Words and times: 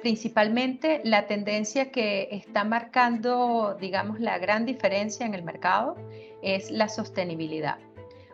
principalmente 0.00 1.00
la 1.04 1.26
tendencia 1.26 1.90
que 1.90 2.28
está 2.32 2.64
marcando, 2.64 3.76
digamos, 3.80 4.20
la 4.20 4.38
gran 4.38 4.66
diferencia 4.66 5.26
en 5.26 5.34
el 5.34 5.42
mercado 5.42 5.96
es 6.42 6.70
la 6.70 6.88
sostenibilidad. 6.88 7.78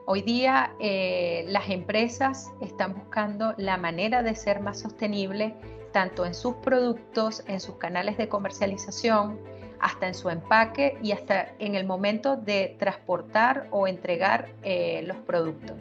Hoy 0.07 0.23
día 0.23 0.73
eh, 0.79 1.45
las 1.49 1.69
empresas 1.69 2.51
están 2.61 2.95
buscando 2.95 3.55
la 3.57 3.77
manera 3.77 4.23
de 4.23 4.35
ser 4.37 4.61
más 4.61 4.79
sostenible 4.81 5.55
tanto 5.93 6.25
en 6.25 6.35
sus 6.35 6.55
productos, 6.57 7.43
en 7.49 7.59
sus 7.59 7.77
canales 7.77 8.17
de 8.17 8.29
comercialización, 8.29 9.41
hasta 9.81 10.07
en 10.07 10.15
su 10.15 10.31
empaque 10.31 10.99
y 11.03 11.13
hasta 11.13 11.55
en 11.59 11.75
el 11.75 11.87
momento 11.87 12.37
de 12.37 12.77
transportar 12.79 13.67
o 13.71 13.87
entregar 13.89 14.49
eh, 14.63 15.03
los 15.07 15.17
productos. 15.19 15.77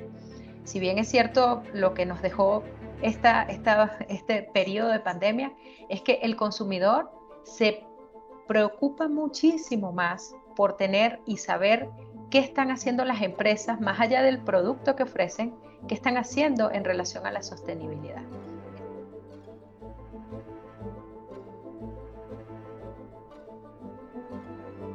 Si 0.63 0.79
bien 0.79 0.97
es 0.97 1.07
cierto 1.07 1.63
lo 1.73 1.93
que 1.93 2.05
nos 2.05 2.21
dejó 2.21 2.63
esta, 3.01 3.43
este 4.09 4.49
periodo 4.53 4.89
de 4.89 4.99
pandemia, 4.99 5.53
es 5.89 6.01
que 6.01 6.19
el 6.23 6.35
consumidor 6.35 7.11
se 7.43 7.85
preocupa 8.47 9.07
muchísimo 9.07 9.91
más 9.91 10.35
por 10.55 10.77
tener 10.77 11.19
y 11.25 11.37
saber 11.37 11.89
qué 12.29 12.39
están 12.39 12.71
haciendo 12.71 13.05
las 13.05 13.21
empresas, 13.21 13.79
más 13.81 13.99
allá 13.99 14.21
del 14.21 14.39
producto 14.39 14.95
que 14.95 15.03
ofrecen, 15.03 15.53
qué 15.87 15.93
están 15.93 16.17
haciendo 16.17 16.71
en 16.71 16.83
relación 16.83 17.25
a 17.25 17.31
la 17.31 17.41
sostenibilidad. 17.41 18.23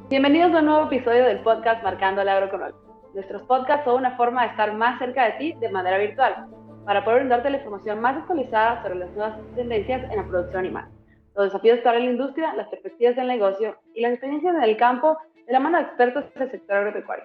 Bienvenidos 0.09 0.53
a 0.55 0.59
un 0.59 0.65
nuevo 0.65 0.87
episodio 0.87 1.25
del 1.25 1.41
podcast 1.41 1.85
Marcando 1.85 2.23
el 2.23 2.29
Agroeconómico. 2.29 2.79
Nuestros 3.15 3.43
podcasts 3.43 3.85
son 3.85 3.97
una 3.97 4.17
forma 4.17 4.43
de 4.43 4.49
estar 4.49 4.75
más 4.75 4.99
cerca 4.99 5.25
de 5.27 5.33
ti 5.33 5.53
de 5.61 5.69
manera 5.69 5.99
virtual, 5.99 6.49
para 6.85 7.05
poder 7.05 7.21
brindarte 7.21 7.51
la 7.51 7.59
información 7.59 8.01
más 8.01 8.17
actualizada 8.17 8.83
sobre 8.83 8.97
las 8.97 9.11
nuevas 9.11 9.39
tendencias 9.55 10.11
en 10.11 10.17
la 10.17 10.25
producción 10.25 10.65
animal, 10.65 10.89
los 11.37 11.47
desafíos 11.47 11.81
para 11.81 11.99
la 11.99 12.07
industria, 12.07 12.55
las 12.55 12.69
perspectivas 12.69 13.17
del 13.17 13.29
negocio 13.29 13.77
y 13.95 14.01
las 14.01 14.13
experiencias 14.13 14.55
en 14.55 14.63
el 14.63 14.77
campo 14.77 15.19
de 15.47 15.53
la 15.53 15.61
mano 15.61 15.79
de 15.79 15.85
expertos 15.85 16.25
del 16.35 16.51
sector 16.51 16.77
agropecuario. 16.77 17.25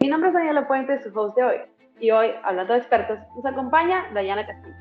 Mi 0.00 0.08
nombre 0.08 0.30
es 0.30 0.34
Daniela 0.34 0.66
Puente, 0.66 1.02
su 1.02 1.18
host 1.18 1.36
de 1.36 1.44
hoy, 1.44 1.56
y 2.00 2.10
hoy, 2.10 2.30
hablando 2.42 2.72
de 2.72 2.78
expertos, 2.78 3.18
nos 3.36 3.44
acompaña 3.44 4.06
Dayana 4.14 4.46
Castillo. 4.46 4.76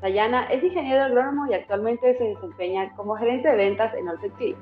Dayana 0.00 0.44
es 0.46 0.62
ingeniero 0.64 1.04
agrónomo 1.04 1.46
y 1.46 1.54
actualmente 1.54 2.16
se 2.18 2.24
desempeña 2.24 2.90
como 2.96 3.16
gerente 3.16 3.48
de 3.48 3.56
ventas 3.56 3.94
en 3.94 4.08
Alltech 4.08 4.36
Chile 4.38 4.56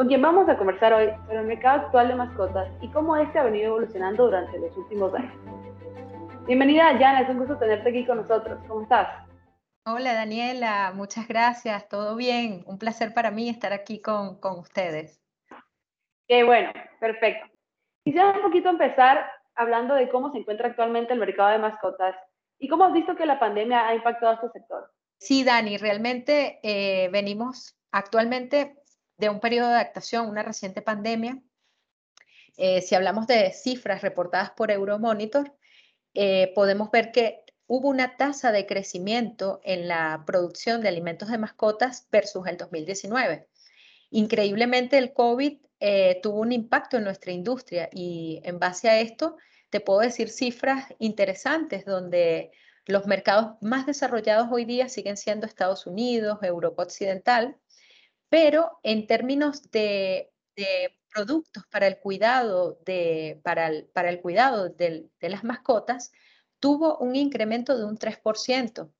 con 0.00 0.08
quien 0.08 0.22
vamos 0.22 0.48
a 0.48 0.56
conversar 0.56 0.94
hoy 0.94 1.10
sobre 1.26 1.40
el 1.40 1.46
mercado 1.46 1.82
actual 1.82 2.08
de 2.08 2.14
mascotas 2.14 2.68
y 2.80 2.88
cómo 2.88 3.18
este 3.18 3.38
ha 3.38 3.44
venido 3.44 3.66
evolucionando 3.66 4.24
durante 4.24 4.58
los 4.58 4.74
últimos 4.74 5.12
años. 5.14 5.34
Bienvenida, 6.50 6.98
Jana, 6.98 7.20
es 7.20 7.28
un 7.28 7.38
gusto 7.38 7.56
tenerte 7.58 7.90
aquí 7.90 8.04
con 8.04 8.16
nosotros. 8.16 8.58
¿Cómo 8.66 8.82
estás? 8.82 9.06
Hola, 9.86 10.14
Daniela, 10.14 10.90
muchas 10.92 11.28
gracias, 11.28 11.88
todo 11.88 12.16
bien. 12.16 12.64
Un 12.66 12.76
placer 12.76 13.14
para 13.14 13.30
mí 13.30 13.48
estar 13.48 13.72
aquí 13.72 14.02
con, 14.02 14.40
con 14.40 14.58
ustedes. 14.58 15.22
Qué 16.26 16.42
bueno, 16.42 16.72
perfecto. 16.98 17.46
Quisiera 18.02 18.32
un 18.32 18.42
poquito 18.42 18.68
empezar 18.68 19.30
hablando 19.54 19.94
de 19.94 20.08
cómo 20.08 20.32
se 20.32 20.38
encuentra 20.38 20.70
actualmente 20.70 21.12
el 21.12 21.20
mercado 21.20 21.50
de 21.50 21.58
mascotas 21.60 22.16
y 22.58 22.66
cómo 22.66 22.82
has 22.82 22.94
visto 22.94 23.14
que 23.14 23.26
la 23.26 23.38
pandemia 23.38 23.86
ha 23.86 23.94
impactado 23.94 24.32
a 24.32 24.34
este 24.34 24.48
sector. 24.48 24.92
Sí, 25.20 25.44
Dani, 25.44 25.76
realmente 25.78 26.58
eh, 26.64 27.10
venimos 27.10 27.78
actualmente 27.92 28.74
de 29.18 29.28
un 29.28 29.38
periodo 29.38 29.68
de 29.68 29.74
adaptación, 29.74 30.28
una 30.28 30.42
reciente 30.42 30.82
pandemia. 30.82 31.38
Eh, 32.56 32.82
si 32.82 32.96
hablamos 32.96 33.28
de 33.28 33.52
cifras 33.52 34.02
reportadas 34.02 34.50
por 34.50 34.72
Euromonitor, 34.72 35.54
eh, 36.14 36.52
podemos 36.54 36.90
ver 36.90 37.12
que 37.12 37.44
hubo 37.66 37.88
una 37.88 38.16
tasa 38.16 38.52
de 38.52 38.66
crecimiento 38.66 39.60
en 39.62 39.88
la 39.88 40.24
producción 40.26 40.80
de 40.80 40.88
alimentos 40.88 41.28
de 41.28 41.38
mascotas 41.38 42.08
versus 42.10 42.46
el 42.46 42.56
2019. 42.56 43.46
Increíblemente, 44.10 44.98
el 44.98 45.12
COVID 45.12 45.58
eh, 45.78 46.20
tuvo 46.22 46.40
un 46.40 46.52
impacto 46.52 46.96
en 46.96 47.04
nuestra 47.04 47.32
industria 47.32 47.88
y 47.92 48.40
en 48.44 48.58
base 48.58 48.88
a 48.88 49.00
esto 49.00 49.36
te 49.70 49.80
puedo 49.80 50.00
decir 50.00 50.28
cifras 50.28 50.92
interesantes 50.98 51.84
donde 51.84 52.50
los 52.86 53.06
mercados 53.06 53.56
más 53.60 53.86
desarrollados 53.86 54.48
hoy 54.50 54.64
día 54.64 54.88
siguen 54.88 55.16
siendo 55.16 55.46
Estados 55.46 55.86
Unidos, 55.86 56.38
Europa 56.42 56.82
Occidental, 56.82 57.56
pero 58.28 58.78
en 58.82 59.06
términos 59.06 59.70
de, 59.70 60.32
productos 61.12 61.64
para 61.70 61.86
el 61.86 61.98
cuidado, 61.98 62.78
de, 62.84 63.40
para 63.42 63.68
el, 63.68 64.20
cuidado 64.20 64.68
de, 64.68 65.10
las 65.20 65.44
mascotas, 65.44 66.12
tuvo 66.58 66.98
un 66.98 67.16
incremento 67.16 67.76
de 67.76 67.84
un 67.84 67.98
3% 67.98 68.90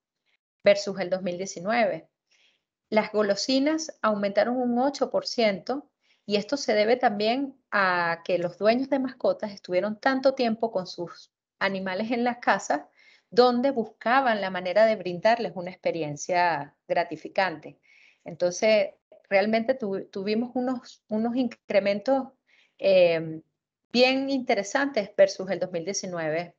versus 0.62 1.00
el 1.00 1.10
2019. 1.10 2.08
Las 2.88 3.12
golosinas 3.12 3.98
aumentaron 4.02 4.56
un 4.56 4.76
8% 4.76 5.88
y 6.26 6.36
esto 6.36 6.56
se 6.56 6.74
debe 6.74 6.96
también 6.96 7.60
a 7.70 8.22
que 8.24 8.38
los 8.38 8.58
dueños 8.58 8.90
de 8.90 8.98
mascotas 8.98 9.52
estuvieron 9.52 9.98
tanto 9.98 10.34
tiempo 10.34 10.70
con 10.72 10.86
sus 10.86 11.32
animales 11.58 12.10
en 12.10 12.24
las 12.24 12.38
casas 12.38 12.82
donde 13.30 13.70
buscaban 13.70 14.40
la 14.40 14.50
manera 14.50 14.86
de 14.86 14.96
brindarles 14.96 15.52
una 15.54 15.70
experiencia 15.70 16.76
gratificante. 16.88 17.78
Entonces, 18.24 18.90
realmente 19.30 19.74
tuvimos 19.74 20.50
unos, 20.54 21.02
unos 21.08 21.36
incrementos 21.36 22.28
em, 22.78 23.42
bien 23.92 24.28
interesantes 24.28 25.10
versus 25.16 25.48
el 25.50 25.60
2019 25.60 26.54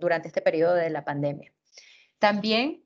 durante 0.00 0.28
este 0.28 0.42
periodo 0.42 0.74
de 0.74 0.90
la 0.90 1.04
pandemia. 1.04 1.52
También 2.18 2.84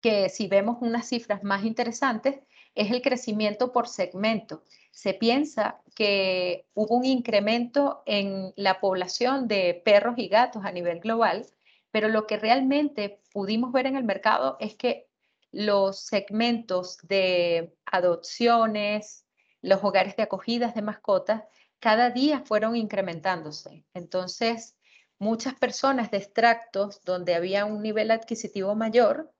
que 0.00 0.28
si 0.28 0.46
vemos 0.46 0.78
unas 0.80 1.08
cifras 1.08 1.42
más 1.42 1.64
interesantes 1.64 2.40
es 2.74 2.90
el 2.92 3.02
crecimiento 3.02 3.72
por 3.72 3.88
segmento. 3.88 4.62
Se 4.92 5.14
piensa 5.14 5.80
que 5.94 6.66
hubo 6.74 6.96
un 6.96 7.04
incremento 7.04 8.02
en 8.06 8.52
la 8.56 8.80
población 8.80 9.48
de 9.48 9.80
perros 9.84 10.14
y 10.18 10.28
gatos 10.28 10.64
a 10.64 10.70
nivel 10.70 11.00
global, 11.00 11.46
pero 11.90 12.08
lo 12.08 12.26
que 12.26 12.36
realmente 12.36 13.20
pudimos 13.32 13.72
ver 13.72 13.86
en 13.86 13.96
el 13.96 14.04
mercado 14.04 14.56
es 14.60 14.74
que 14.76 15.07
los 15.52 16.00
segmentos 16.00 16.98
de 17.02 17.74
adopciones, 17.86 19.24
los 19.62 19.82
hogares 19.82 20.16
de 20.16 20.22
acogidas 20.22 20.74
de 20.74 20.82
mascotas, 20.82 21.44
cada 21.80 22.10
día 22.10 22.42
fueron 22.44 22.76
incrementándose. 22.76 23.84
Entonces, 23.94 24.76
muchas 25.18 25.54
personas 25.54 26.10
de 26.10 26.18
extractos 26.18 27.02
donde 27.04 27.34
había 27.34 27.64
un 27.64 27.82
nivel 27.82 28.10
adquisitivo 28.10 28.74
mayor 28.74 29.32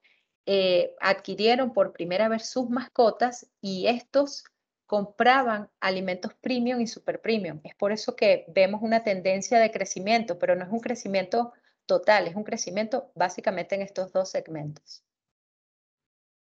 eh, 0.47 0.95
adquirieron 1.01 1.73
por 1.73 1.93
primera 1.93 2.29
vez 2.29 2.49
sus 2.49 2.71
mascotas 2.71 3.51
y 3.61 3.87
estos 3.87 4.45
compraban 4.87 5.69
alimentos 5.81 6.33
premium 6.41 6.81
y 6.81 6.87
super 6.87 7.21
premium. 7.21 7.61
Es 7.65 7.75
por 7.75 7.93
eso 7.93 8.17
que 8.17 8.47
vemos 8.49 8.81
una 8.83 9.03
tendencia 9.05 9.59
de 9.59 9.71
crecimiento, 9.71 10.39
pero 10.39 10.57
no 10.57 10.65
es 10.65 10.73
un 10.73 10.81
crecimiento 10.81 11.53
total, 11.85 12.27
es 12.27 12.35
un 12.35 12.45
crecimiento 12.45 13.13
básicamente 13.15 13.75
en 13.75 13.83
estos 13.83 14.13
dos 14.13 14.31
segmentos 14.31 15.05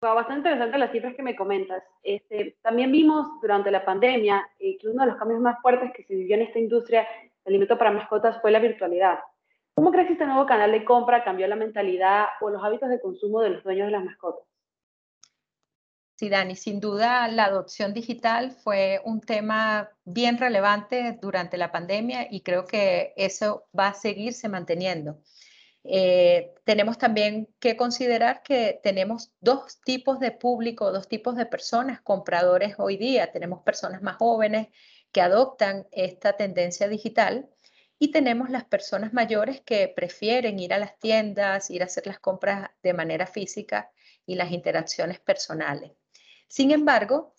bastante 0.02 0.50
interesante 0.50 0.78
las 0.78 0.92
cifras 0.92 1.16
que 1.16 1.24
me 1.24 1.36
comentas. 1.36 1.84
Este, 2.04 2.58
también 2.62 2.92
vimos 2.92 3.28
durante 3.42 3.70
la 3.70 3.86
pandemia 3.86 4.48
eh, 4.60 4.78
que 4.80 4.88
uno 4.88 5.04
de 5.04 5.12
los 5.12 5.20
cambios 5.20 5.40
más 5.40 5.62
fuertes 5.62 5.92
que 5.96 6.04
se 6.04 6.16
vivió 6.16 6.36
en 6.36 6.42
esta 6.42 6.60
industria 6.60 7.02
de 7.02 7.50
alimentos 7.50 7.78
para 7.78 7.92
mascotas 7.92 8.42
fue 8.42 8.52
la 8.52 8.60
virtualidad. 8.60 9.20
¿Cómo 9.76 9.92
crees 9.92 10.08
que 10.08 10.14
este 10.14 10.26
nuevo 10.26 10.46
canal 10.46 10.72
de 10.72 10.84
compra 10.84 11.24
cambió 11.24 11.48
la 11.48 11.56
mentalidad 11.56 12.26
o 12.42 12.50
los 12.50 12.64
hábitos 12.64 12.90
de 12.90 13.00
consumo 13.00 13.42
de 13.42 13.52
los 13.52 13.64
dueños 13.64 13.86
de 13.86 13.92
las 13.92 14.04
mascotas? 14.04 14.46
Sí, 16.16 16.30
Dani, 16.30 16.56
sin 16.56 16.80
duda 16.80 17.28
la 17.30 17.46
adopción 17.46 17.94
digital 17.94 18.52
fue 18.52 19.02
un 19.06 19.22
tema 19.22 19.90
bien 20.04 20.38
relevante 20.38 21.18
durante 21.20 21.58
la 21.58 21.72
pandemia 21.72 22.28
y 22.30 22.42
creo 22.42 22.66
que 22.66 23.14
eso 23.18 23.66
va 23.78 23.88
a 23.88 23.94
seguirse 23.94 24.48
manteniendo. 24.48 25.18
Eh, 25.84 26.54
tenemos 26.64 26.98
también 26.98 27.48
que 27.60 27.76
considerar 27.76 28.44
que 28.44 28.80
tenemos 28.84 29.32
dos 29.40 29.82
tipos 29.82 30.20
de 30.20 30.32
público, 30.32 30.92
dos 30.92 31.08
tipos 31.08 31.36
de 31.36 31.46
personas 31.46 32.02
compradores 32.02 32.76
hoy 32.78 32.98
día. 32.98 33.32
Tenemos 33.32 33.64
personas 33.64 34.02
más 34.02 34.18
jóvenes 34.18 34.68
que 35.12 35.22
adoptan 35.22 35.88
esta 35.92 36.34
tendencia 36.34 36.88
digital 36.88 37.50
y 37.98 38.12
tenemos 38.12 38.50
las 38.50 38.64
personas 38.66 39.14
mayores 39.14 39.62
que 39.62 39.88
prefieren 39.88 40.60
ir 40.60 40.74
a 40.74 40.80
las 40.80 40.98
tiendas, 41.00 41.70
ir 41.70 41.82
a 41.82 41.86
hacer 41.86 42.08
las 42.08 42.20
compras 42.20 42.70
de 42.84 42.94
manera 42.94 43.28
física 43.28 43.92
y 44.26 44.36
las 44.36 44.52
interacciones 44.52 45.20
personales. 45.20 45.92
Sin 46.48 46.72
embargo, 46.72 47.34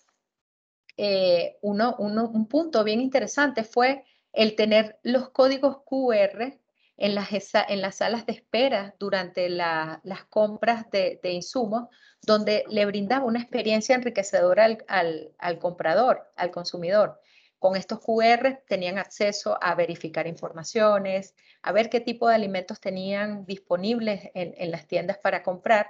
eh, 0.97 1.57
un 1.61 2.47
punto 2.47 2.83
bien 2.83 3.01
interesante 3.01 3.63
fue 3.63 4.03
el 4.31 4.55
tener 4.55 4.99
los 5.03 5.29
códigos 5.29 5.83
QR 5.85 6.57
en 6.97 7.15
las, 7.15 7.29
en 7.69 7.81
las 7.81 7.95
salas 7.95 8.25
de 8.25 8.33
espera 8.33 8.95
durante 8.99 9.49
las 9.49 10.25
compras 10.29 10.89
de, 10.91 11.19
insumos, 11.23 11.89
donde 12.21 12.63
le 12.69 12.85
brindaba 12.85 13.25
una 13.25 13.41
experiencia 13.41 13.95
enriquecedora 13.95 14.77
al, 14.87 15.59
comprador, 15.59 16.31
al 16.35 16.51
consumidor. 16.51 17.19
Con 17.59 17.75
estos 17.75 17.99
QR 17.99 18.63
tenían 18.67 18.97
acceso 18.97 19.57
a 19.61 19.73
verificar 19.75 20.27
informaciones, 20.27 21.33
a 21.61 21.71
ver 21.71 21.89
qué 21.89 22.01
tipo 22.01 22.27
de 22.27 22.35
alimentos 22.35 22.79
tenían 22.79 23.45
disponibles 23.45 24.29
en, 24.33 24.71
las 24.71 24.87
tiendas 24.87 25.17
para 25.17 25.43
comprar. 25.43 25.87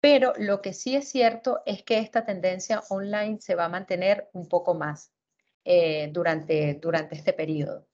pero 0.00 0.32
lo 0.38 0.62
que 0.62 0.72
sí 0.72 0.96
es 0.96 1.10
cierto 1.10 1.62
es 1.66 1.82
que 1.82 1.98
esta 1.98 2.24
tendencia 2.24 2.82
online 2.88 3.38
se 3.40 3.54
va 3.54 3.66
a 3.66 3.68
mantener 3.68 4.28
un 4.32 4.48
poco 4.48 4.74
más 4.74 5.12
eh, 5.64 6.08
durante, 6.12 6.74
durante 6.74 7.16
este 7.16 7.32
periodo. 7.34 7.89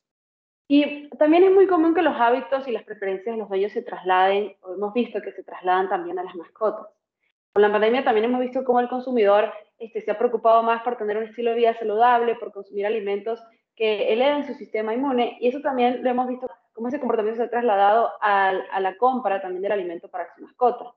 Y 0.68 1.08
también 1.10 1.44
es 1.44 1.52
muy 1.52 1.66
común 1.66 1.94
que 1.94 2.02
los 2.02 2.16
hábitos 2.20 2.66
y 2.66 2.72
las 2.72 2.82
preferencias 2.82 3.34
de 3.34 3.38
los 3.38 3.48
dueños 3.48 3.72
se 3.72 3.82
trasladen, 3.82 4.56
o 4.62 4.74
hemos 4.74 4.92
visto 4.92 5.20
que 5.22 5.32
se 5.32 5.44
trasladan 5.44 5.88
también 5.88 6.18
a 6.18 6.24
las 6.24 6.34
mascotas. 6.34 6.86
Con 7.52 7.62
la 7.62 7.70
pandemia 7.70 8.04
también 8.04 8.24
hemos 8.24 8.40
visto 8.40 8.64
cómo 8.64 8.80
el 8.80 8.88
consumidor 8.88 9.52
este, 9.78 10.00
se 10.00 10.10
ha 10.10 10.18
preocupado 10.18 10.62
más 10.62 10.82
por 10.82 10.96
tener 10.96 11.16
un 11.16 11.24
estilo 11.24 11.50
de 11.50 11.56
vida 11.56 11.74
saludable, 11.78 12.34
por 12.34 12.52
consumir 12.52 12.86
alimentos 12.86 13.40
que 13.74 14.12
eleven 14.12 14.46
su 14.46 14.54
sistema 14.54 14.94
inmune, 14.94 15.36
y 15.40 15.48
eso 15.48 15.60
también 15.60 16.02
lo 16.02 16.10
hemos 16.10 16.28
visto 16.28 16.48
cómo 16.72 16.88
ese 16.88 16.98
comportamiento 16.98 17.40
se 17.40 17.46
ha 17.46 17.50
trasladado 17.50 18.10
a, 18.20 18.48
a 18.48 18.80
la 18.80 18.96
compra 18.96 19.40
también 19.40 19.62
del 19.62 19.72
alimento 19.72 20.08
para 20.08 20.34
su 20.34 20.42
mascota 20.42 20.92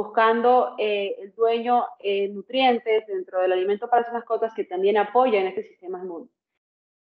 buscando 0.00 0.76
eh, 0.78 1.14
el 1.18 1.34
dueño 1.34 1.84
eh, 1.98 2.28
nutrientes 2.28 3.06
dentro 3.06 3.40
del 3.40 3.52
alimento 3.52 3.88
para 3.90 4.04
sus 4.04 4.14
mascotas 4.14 4.54
que 4.54 4.64
también 4.64 4.96
apoyan 4.96 5.46
este 5.46 5.62
sistema 5.62 5.98
inmune. 5.98 6.26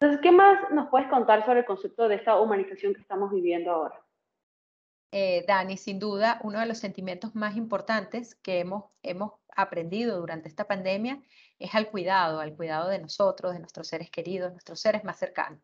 Entonces, 0.00 0.20
¿qué 0.22 0.30
más 0.30 0.70
nos 0.70 0.88
puedes 0.90 1.08
contar 1.08 1.44
sobre 1.44 1.60
el 1.60 1.64
concepto 1.64 2.08
de 2.08 2.14
esta 2.16 2.38
humanización 2.38 2.94
que 2.94 3.00
estamos 3.00 3.32
viviendo 3.32 3.72
ahora? 3.72 4.00
Eh, 5.10 5.44
Dani, 5.48 5.76
sin 5.76 5.98
duda, 5.98 6.38
uno 6.44 6.60
de 6.60 6.66
los 6.66 6.78
sentimientos 6.78 7.34
más 7.34 7.56
importantes 7.56 8.36
que 8.36 8.60
hemos, 8.60 8.84
hemos 9.02 9.32
aprendido 9.56 10.20
durante 10.20 10.48
esta 10.48 10.68
pandemia 10.68 11.20
es 11.58 11.74
al 11.74 11.90
cuidado, 11.90 12.38
al 12.38 12.54
cuidado 12.54 12.88
de 12.88 13.00
nosotros, 13.00 13.54
de 13.54 13.58
nuestros 13.58 13.88
seres 13.88 14.08
queridos, 14.10 14.52
nuestros 14.52 14.78
seres 14.80 15.02
más 15.02 15.18
cercanos. 15.18 15.60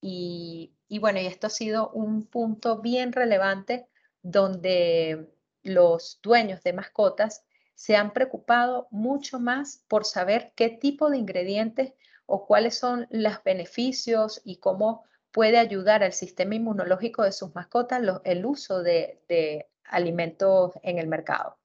Y, 0.00 0.72
y 0.88 0.98
bueno, 1.00 1.20
y 1.20 1.26
esto 1.26 1.48
ha 1.48 1.50
sido 1.50 1.90
un 1.90 2.24
punto 2.26 2.80
bien 2.80 3.12
relevante 3.12 3.88
donde 4.22 5.28
los 5.62 6.20
dueños 6.22 6.62
de 6.62 6.72
mascotas 6.72 7.44
se 7.74 7.96
han 7.96 8.12
preocupado 8.12 8.88
mucho 8.90 9.38
más 9.40 9.84
por 9.88 10.04
saber 10.04 10.52
qué 10.56 10.70
tipo 10.70 11.10
de 11.10 11.18
ingredientes 11.18 11.92
o 12.28 12.46
cuáles 12.46 12.78
son 12.78 13.06
los 13.10 13.42
beneficios 13.42 14.40
y 14.44 14.58
cómo 14.58 15.04
puede 15.32 15.58
ayudar 15.58 16.02
al 16.02 16.12
sistema 16.12 16.54
inmunológico 16.54 17.22
de 17.22 17.32
sus 17.32 17.54
mascotas 17.54 18.02
el 18.24 18.46
uso 18.46 18.82
de, 18.82 19.66
alimentos 19.84 20.72
en 20.82 20.98
el 20.98 21.06
mercado. 21.06 21.56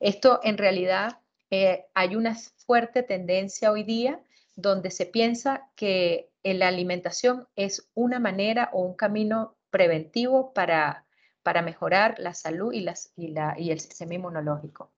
Esto 0.00 0.40
en 0.42 0.56
realidad 0.56 1.18
eh, 1.50 1.86
hay 1.94 2.16
una 2.16 2.34
fuerte 2.34 3.02
tendencia 3.02 3.70
hoy 3.70 3.82
día 3.84 4.20
donde 4.56 4.90
se 4.90 5.04
piensa 5.04 5.70
que 5.76 6.30
la 6.42 6.68
alimentación 6.68 7.46
es 7.54 7.90
una 7.94 8.18
manera 8.18 8.70
o 8.72 8.80
un 8.80 8.94
camino 8.94 9.56
preventivo 9.70 10.54
para 10.54 11.04
para 11.42 11.62
mejorar 11.62 12.16
la 12.18 12.34
salud 12.34 12.72
y, 12.72 12.80
las, 12.80 13.12
y, 13.16 13.28
la, 13.28 13.54
y 13.58 13.70
el 13.70 13.80
sistema 13.80 14.14
inmunológico. 14.14 14.92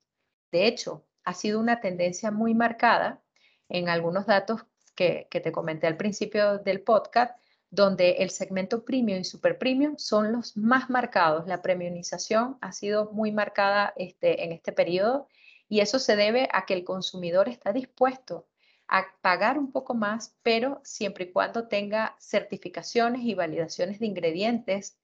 De 0.51 0.67
hecho, 0.67 1.07
ha 1.25 1.35
sido 1.35 1.61
una 1.61 1.81
tendencia 1.81 2.31
muy 2.31 2.55
marcada 2.55 3.23
en 3.69 3.89
algunos 3.89 4.27
datos 4.27 4.67
que, 4.95 5.29
te 5.31 5.53
comenté 5.53 5.87
al 5.87 5.97
principio 5.97 6.59
del 6.59 6.83
podcast, 6.83 7.37
donde 7.71 8.13
el 8.19 8.31
segmento 8.31 8.85
premium 8.85 9.21
y 9.21 9.25
super 9.25 9.59
premium 9.59 9.97
son 9.97 10.33
los 10.33 10.57
más 10.57 10.91
marcados. 10.91 11.47
La 11.47 11.63
premiumización 11.63 12.59
ha 12.61 12.73
sido 12.73 13.11
muy 13.13 13.33
marcada 13.33 13.95
este, 13.97 14.45
en 14.45 14.53
este 14.53 14.73
periodo 14.73 15.29
y 15.69 15.81
eso 15.81 15.99
se 15.99 16.17
debe 16.17 16.49
a 16.53 16.67
que 16.67 16.75
el 16.75 16.85
consumidor 16.85 17.49
está 17.49 17.73
dispuesto 17.73 18.47
a 18.89 19.07
pagar 19.23 19.59
un 19.59 19.73
poco 19.73 19.95
más, 19.95 20.37
pero 20.43 20.83
siempre 20.85 21.25
y 21.25 21.33
cuando 21.33 21.67
tenga 21.67 22.15
certificaciones 22.21 23.23
y 23.23 23.35
validaciones 23.35 23.99
de 23.99 24.07
ingredientes 24.07 24.99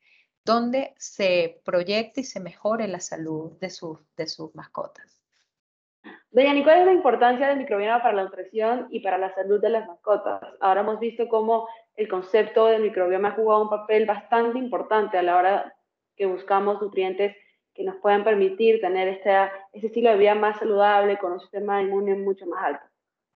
donde 0.44 0.94
se 0.98 1.62
proyecte 1.64 2.20
y 2.20 2.24
se 2.24 2.40
mejore 2.40 2.86
la 2.88 3.00
salud 3.00 3.52
de 3.60 3.70
sus, 3.70 3.98
de 4.16 4.26
sus 4.26 4.54
mascotas. 4.54 5.17
Doña 6.30 6.62
¿cuál 6.62 6.80
es 6.80 6.86
la 6.86 6.92
importancia 6.92 7.48
del 7.48 7.58
microbioma 7.58 8.02
para 8.02 8.14
la 8.14 8.24
nutrición 8.24 8.86
y 8.90 9.00
para 9.00 9.18
la 9.18 9.34
salud 9.34 9.60
de 9.60 9.70
las 9.70 9.86
mascotas? 9.86 10.40
Ahora 10.60 10.82
hemos 10.82 11.00
visto 11.00 11.26
cómo 11.28 11.66
el 11.96 12.08
concepto 12.08 12.66
del 12.66 12.82
microbioma 12.82 13.28
ha 13.28 13.32
jugado 13.32 13.62
un 13.62 13.70
papel 13.70 14.06
bastante 14.06 14.58
importante 14.58 15.18
a 15.18 15.22
la 15.22 15.36
hora 15.36 15.74
que 16.16 16.26
buscamos 16.26 16.80
nutrientes 16.80 17.34
que 17.74 17.84
nos 17.84 17.96
puedan 17.96 18.24
permitir 18.24 18.80
tener 18.80 19.08
este, 19.08 19.30
este 19.72 19.86
estilo 19.86 20.10
de 20.10 20.16
vida 20.16 20.34
más 20.34 20.58
saludable, 20.58 21.16
con 21.18 21.32
un 21.32 21.40
sistema 21.40 21.80
inmune 21.80 22.14
mucho 22.16 22.44
más 22.46 22.64
alto. 22.64 22.84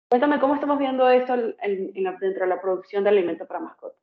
Cuéntame 0.09 0.41
cómo 0.41 0.55
estamos 0.55 0.79
viendo 0.79 1.09
esto 1.09 1.37
dentro 1.37 2.41
de 2.41 2.47
la 2.47 2.61
producción 2.61 3.05
de 3.05 3.11
alimentos 3.11 3.47
para 3.47 3.61
mascotas. 3.61 3.99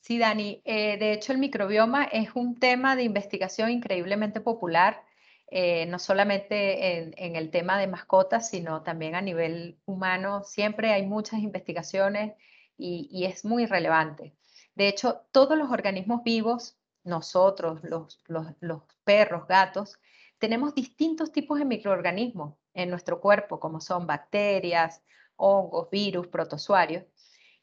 Sí, 0.00 0.18
Dani. 0.18 0.62
Eh, 0.64 0.96
de 0.98 1.12
hecho, 1.12 1.32
el 1.32 1.38
microbioma 1.38 2.04
es 2.04 2.34
un 2.34 2.58
tema 2.58 2.96
de 2.96 3.02
investigación 3.02 3.70
increíblemente 3.70 4.40
popular, 4.40 5.02
eh, 5.48 5.86
no 5.86 5.98
solamente 5.98 6.98
en, 6.98 7.36
el 7.36 7.50
tema 7.50 7.78
de 7.78 7.86
mascotas, 7.86 8.50
sino 8.50 8.82
también 8.82 9.14
a 9.14 9.20
nivel 9.20 9.78
humano. 9.84 10.42
Siempre 10.44 10.92
hay 10.92 11.06
muchas 11.06 11.40
investigaciones 11.40 12.34
y, 12.76 13.24
es 13.24 13.44
muy 13.44 13.66
relevante. 13.66 14.34
De 14.74 14.88
hecho, 14.88 15.22
todos 15.32 15.56
los 15.56 15.70
organismos 15.70 16.22
vivos, 16.24 16.76
nosotros, 17.04 17.80
los, 17.84 18.20
los 18.26 18.82
perros, 19.04 19.46
gatos, 19.46 19.98
tenemos 20.38 20.74
distintos 20.74 21.32
tipos 21.32 21.58
de 21.58 21.64
microorganismos 21.64 22.56
en 22.74 22.90
nuestro 22.90 23.20
cuerpo, 23.20 23.60
como 23.60 23.80
son 23.80 24.06
bacterias, 24.06 25.02
hongos, 25.36 25.88
virus, 25.90 26.26
protozoarios, 26.26 27.04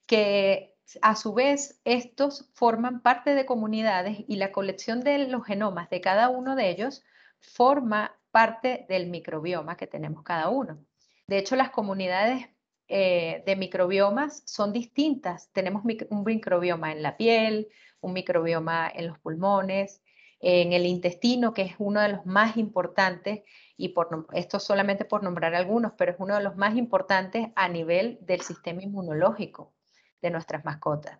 que 0.08 0.74
a 1.02 1.16
su 1.16 1.34
vez, 1.34 1.80
estos 1.86 2.50
forman 2.54 3.02
parte 3.02 3.36
de 3.36 3.46
comunidades 3.46 4.20
y 4.28 4.38
la 4.38 4.52
colección 4.52 5.02
de 5.02 5.28
los 5.28 5.46
genomas 5.46 5.90
de 5.90 6.02
cada 6.02 6.30
uno 6.30 6.56
de 6.56 6.70
ellos 6.70 7.04
forma 7.44 8.16
parte 8.32 8.86
del 8.90 9.08
microbioma 9.08 9.78
que 9.78 9.88
tenemos 9.88 10.24
cada 10.24 10.50
uno. 10.50 10.84
De 11.28 11.38
hecho, 11.38 11.56
las 11.56 11.70
comunidades 11.70 12.50
eh, 12.88 13.44
de 13.46 13.56
microbiomas 13.56 14.44
son 14.46 14.74
distintas. 14.74 15.50
Tenemos 15.54 15.84
un 16.10 16.24
microbioma 16.24 16.92
en 16.92 17.04
la 17.04 17.16
piel, 17.16 17.70
un 18.02 18.14
microbioma 18.14 18.92
en 18.94 19.08
los 19.08 19.20
pulmones, 19.20 20.02
en 20.40 20.74
el 20.74 20.86
intestino, 20.86 21.54
que 21.54 21.62
es 21.62 21.76
uno 21.78 22.02
de 22.02 22.10
los 22.10 22.26
más 22.26 22.58
importantes, 22.58 23.44
y 23.78 23.90
por, 23.90 24.28
esto 24.34 24.60
solamente 24.60 25.06
por 25.06 25.24
nombrar 25.24 25.56
algunos, 25.56 25.94
pero 25.98 26.12
es 26.12 26.18
uno 26.20 26.36
de 26.36 26.44
los 26.44 26.58
más 26.58 26.76
importantes 26.76 27.48
a 27.56 27.70
nivel 27.70 28.18
del 28.22 28.42
sistema 28.42 28.82
inmunológico 28.82 29.74
de 30.22 30.32
nuestras 30.32 30.66
mascotas. 30.66 31.20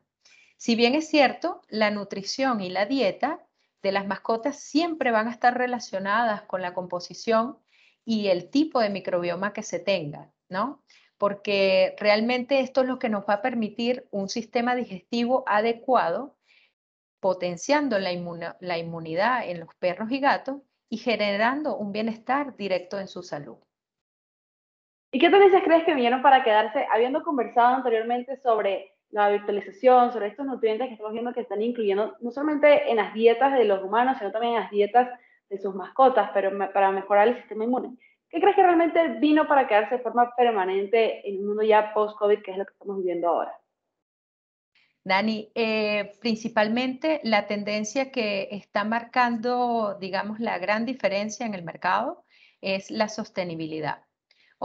Si 0.58 0.76
bien 0.76 0.94
es 0.96 1.08
cierto, 1.08 1.62
la 1.70 1.90
nutrición 1.90 2.62
y 2.62 2.70
la 2.70 2.86
dieta 2.86 3.46
de 3.84 3.92
las 3.92 4.08
mascotas 4.08 4.60
siempre 4.60 5.12
van 5.12 5.28
a 5.28 5.32
estar 5.32 5.56
relacionadas 5.56 6.42
con 6.44 6.62
la 6.62 6.74
composición 6.74 7.60
y 8.06 8.30
el 8.30 8.50
tipo 8.50 8.80
de 8.80 8.90
microbioma 8.90 9.54
que 9.54 9.62
se 9.62 9.80
tenga, 9.80 10.32
¿no? 10.50 10.82
Porque 11.18 11.96
realmente 12.00 12.62
esto 12.62 12.82
es 12.82 12.88
lo 12.88 12.98
que 12.98 13.10
nos 13.10 13.26
va 13.26 13.36
a 13.36 13.42
permitir 13.42 14.08
un 14.10 14.30
sistema 14.30 14.76
digestivo 14.76 15.44
adecuado, 15.48 16.38
potenciando 17.20 18.00
la, 18.00 18.12
inmunidad 18.12 19.48
en 19.48 19.60
los 19.60 19.74
perros 19.76 20.12
y 20.12 20.20
gatos 20.20 20.62
y 20.90 20.98
generando 20.98 21.78
un 21.78 21.92
bienestar 21.92 22.56
directo 22.56 23.00
en 23.00 23.08
su 23.08 23.22
salud. 23.22 23.58
¿Y 25.12 25.20
qué 25.20 25.30
tendencias 25.30 25.64
crees 25.64 25.86
que 25.86 25.94
vinieron 25.94 26.22
para 26.22 26.44
quedarse? 26.44 26.88
Habiendo 26.92 27.22
conversado 27.22 27.76
anteriormente 27.76 28.42
sobre 28.42 28.93
la 29.14 29.30
virtualización, 29.30 30.12
sobre 30.12 30.28
estos 30.28 30.46
nutrientes 30.46 30.88
que 30.88 30.94
estamos 30.94 31.14
viendo 31.14 31.34
que 31.34 31.42
están 31.42 31.62
incluyendo 31.62 32.18
no 32.20 32.32
solamente 32.32 32.90
en 32.90 32.98
las 32.98 33.14
dietas 33.14 33.54
de 33.54 33.64
los 33.64 33.84
humanos, 33.84 34.18
sino 34.18 34.32
también 34.32 34.56
en 34.56 34.62
las 34.62 34.72
dietas 34.72 35.08
de 35.50 35.60
sus 35.60 35.76
mascotas, 35.76 36.32
pero 36.34 36.52
para 36.74 36.92
mejorar 36.92 37.28
el 37.28 37.38
sistema 37.38 37.64
inmune. 37.64 37.96
¿Qué 38.28 38.40
crees 38.40 38.56
que 38.56 38.64
realmente 38.64 39.08
vino 39.20 39.48
para 39.48 39.68
quedarse 39.68 39.98
de 39.98 40.02
forma 40.02 40.36
permanente 40.36 41.30
en 41.30 41.42
un 41.42 41.48
mundo 41.50 41.62
ya 41.62 41.94
post-COVID, 41.94 42.42
que 42.42 42.52
es 42.52 42.58
lo 42.58 42.66
que 42.66 42.74
estamos 42.74 42.98
viviendo 42.98 43.28
ahora? 43.28 43.56
Dani, 45.04 45.52
eh, 45.54 46.14
principalmente 46.20 47.22
la 47.24 47.46
tendencia 47.46 48.12
que 48.12 48.48
está 48.50 48.84
marcando, 48.84 49.96
digamos, 50.00 50.40
la 50.40 50.58
gran 50.58 50.86
diferencia 50.86 51.46
en 51.46 51.54
el 51.54 51.64
mercado 51.64 52.26
es 52.62 52.90
la 52.90 53.10
sostenibilidad. 53.10 54.04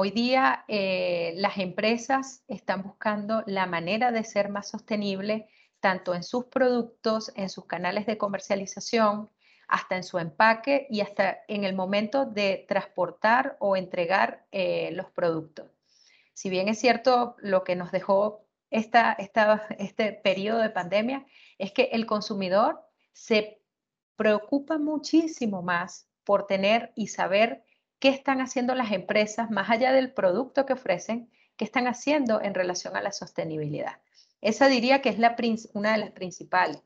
Hoy 0.00 0.12
día 0.12 0.64
eh, 0.68 1.32
las 1.38 1.58
empresas 1.58 2.44
están 2.46 2.84
buscando 2.84 3.42
la 3.46 3.66
manera 3.66 4.12
de 4.12 4.22
ser 4.22 4.48
más 4.48 4.68
sostenible, 4.68 5.48
tanto 5.80 6.14
en 6.14 6.22
sus 6.22 6.44
productos, 6.44 7.32
en 7.34 7.48
sus 7.48 7.64
canales 7.64 8.06
de 8.06 8.16
comercialización, 8.16 9.28
hasta 9.66 9.96
en 9.96 10.04
su 10.04 10.20
empaque 10.20 10.86
y 10.88 11.00
hasta 11.00 11.40
en 11.48 11.64
el 11.64 11.74
momento 11.74 12.26
de 12.26 12.64
transportar 12.68 13.56
o 13.58 13.74
entregar 13.74 14.46
eh, 14.52 14.90
los 14.92 15.10
productos. 15.10 15.68
Si 16.32 16.48
bien 16.48 16.68
es 16.68 16.78
cierto, 16.78 17.34
lo 17.40 17.64
que 17.64 17.74
nos 17.74 17.90
dejó 17.90 18.46
esta, 18.70 19.16
este 19.78 20.12
periodo 20.12 20.60
de 20.60 20.70
pandemia 20.70 21.26
es 21.58 21.72
que 21.72 21.88
el 21.90 22.06
consumidor 22.06 22.84
se 23.12 23.60
preocupa 24.14 24.78
muchísimo 24.78 25.60
más 25.60 26.06
por 26.22 26.46
tener 26.46 26.92
y 26.94 27.08
saber 27.08 27.64
qué 27.98 28.08
están 28.08 28.40
haciendo 28.40 28.74
las 28.74 28.92
empresas 28.92 29.50
más 29.50 29.70
allá 29.70 29.92
del 29.92 30.12
producto 30.12 30.66
que 30.66 30.74
ofrecen, 30.74 31.30
qué 31.56 31.64
están 31.64 31.86
haciendo 31.88 32.40
en 32.42 32.54
relación 32.54 32.96
a 32.96 33.02
la 33.02 33.12
sostenibilidad. 33.12 34.00
Esa 34.40 34.68
diría 34.68 35.02
que 35.02 35.08
es 35.08 35.18
la, 35.18 35.36
una 35.74 35.92
de 35.92 35.98
las 35.98 36.10
principales. 36.12 36.82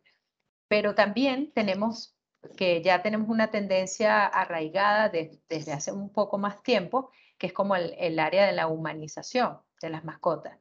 Pero 0.69 0.95
también 0.95 1.53
tenemos 1.53 2.17
que 2.57 2.83
ya 2.83 3.03
tenemos 3.03 3.29
una 3.29 3.51
tendencia 3.51 4.27
arraigada 4.27 5.09
desde 5.09 5.73
hace 5.73 5.93
un 5.93 6.11
poco 6.13 6.39
más 6.39 6.63
tiempo, 6.63 7.11
que 7.39 7.47
es 7.49 7.53
como 7.53 7.77
el, 7.77 8.19
área 8.19 8.47
de 8.47 8.53
la 8.53 8.67
humanización 8.67 9.59
de 9.81 9.91
las 9.91 10.05
mascotas. 10.05 10.59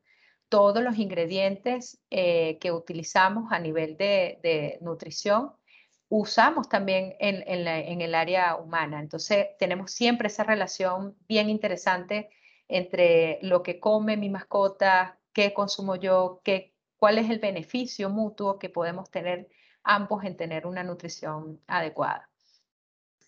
Todos 0.49 0.83
los 0.83 0.97
ingredientes 0.97 2.01
eh, 2.09 2.57
que 2.59 2.71
utilizamos 2.71 3.51
a 3.51 3.59
nivel 3.59 3.97
de, 3.97 4.77
nutrición 4.81 5.53
usamos 6.11 6.67
también 6.67 7.15
en, 7.19 7.41
en, 7.47 8.01
el 8.01 8.15
área 8.15 8.57
humana. 8.57 8.99
Entonces, 8.99 9.47
tenemos 9.57 9.91
siempre 9.91 10.27
esa 10.27 10.43
relación 10.43 11.15
bien 11.29 11.49
interesante 11.49 12.29
entre 12.67 13.39
lo 13.41 13.63
que 13.63 13.79
come 13.79 14.17
mi 14.17 14.29
mascota, 14.29 15.17
qué 15.31 15.53
consumo 15.53 15.95
yo, 15.95 16.41
qué, 16.43 16.73
cuál 16.97 17.17
es 17.17 17.29
el 17.29 17.39
beneficio 17.39 18.09
mutuo 18.09 18.59
que 18.59 18.67
podemos 18.69 19.09
tener 19.09 19.47
ambos 19.83 20.25
en 20.25 20.35
tener 20.35 20.67
una 20.67 20.83
nutrición 20.83 21.61
adecuada. 21.65 22.29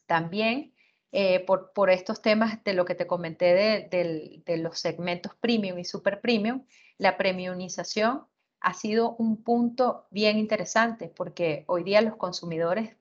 También 0.06 0.74
eh, 1.14 1.40
por, 1.40 1.72
por, 1.72 1.90
estos 1.90 2.22
temas 2.22 2.62
de 2.66 2.74
lo 2.74 2.84
que 2.84 2.96
te 2.96 3.08
comenté 3.08 3.54
de, 3.90 4.44
de, 4.46 4.58
los 4.58 4.78
segmentos 4.78 5.34
premium 5.36 5.80
y 5.80 5.86
super 5.86 6.20
premium, 6.20 6.66
la 6.98 7.16
premiumización 7.16 8.26
ha 8.64 8.74
sido 8.74 9.16
un 9.18 9.44
punto 9.44 10.08
bien 10.10 10.38
interesante 10.40 11.10
porque 11.10 11.66
hoy 11.68 11.84
día 11.84 12.02
los 12.02 12.16
consumidores 12.16 12.96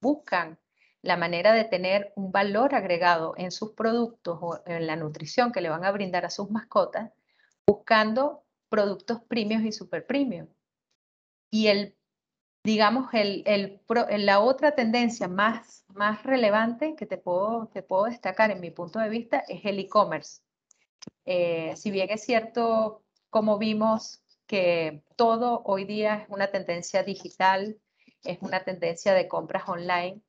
buscan 0.00 0.58
la 1.02 1.16
manera 1.16 1.52
de 1.52 1.64
tener 1.64 2.12
un 2.16 2.32
valor 2.32 2.74
agregado 2.74 3.34
en 3.36 3.50
sus 3.50 3.72
productos 3.72 4.38
o 4.42 4.60
en 4.66 4.86
la 4.86 4.96
nutrición 4.96 5.52
que 5.52 5.60
le 5.60 5.70
van 5.70 5.84
a 5.84 5.92
brindar 5.92 6.24
a 6.24 6.30
sus 6.30 6.50
mascotas, 6.50 7.12
buscando 7.66 8.44
productos 8.68 9.22
premium 9.22 9.64
y 9.64 9.72
super 9.72 10.06
premium. 10.06 10.48
Y 11.50 11.68
el 11.68 11.96
digamos, 12.64 13.12
el, 13.12 13.42
el, 13.46 13.80
la 14.24 14.40
otra 14.40 14.74
tendencia 14.74 15.28
más, 15.28 15.84
más 15.88 16.22
relevante 16.22 16.96
que 16.96 17.04
te 17.04 17.18
puedo, 17.18 17.68
te 17.68 17.82
puedo 17.82 18.04
destacar 18.04 18.50
en 18.50 18.60
mi 18.60 18.70
punto 18.70 18.98
de 18.98 19.10
vista 19.10 19.44
es 19.46 19.64
el 19.64 19.78
e-commerce. 19.78 20.40
Eh, 21.26 21.74
si 21.76 21.90
bien 21.90 22.08
es 22.10 22.24
cierto, 22.24 23.02
como 23.28 23.58
vimos 23.58 24.23
que 24.46 25.02
todo 25.16 25.62
hoy 25.64 25.84
día 25.84 26.22
es 26.22 26.28
una 26.28 26.48
tendencia 26.48 27.02
digital, 27.02 27.78
es 28.24 28.38
una 28.40 28.64
tendencia 28.64 29.14
de 29.14 29.28
compras 29.28 29.68
online, 29.68 30.22